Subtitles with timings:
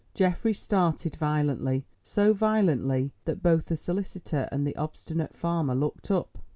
[0.15, 6.39] Geoffrey started violently, so violently that both the solicitor and the obstinate farmer looked up.